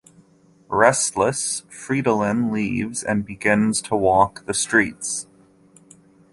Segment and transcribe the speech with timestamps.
[0.71, 5.27] Restless, Fridolin leaves and begins to walk the streets.